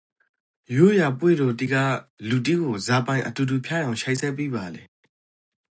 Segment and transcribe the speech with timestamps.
[0.75, 1.81] ရိုးရာပွဲတော်တိက
[2.29, 4.83] လူတိကိုဇာပိုင်အတူတူဖြစ်အောင်ချိတ်ဆက်ပီးပါလေ။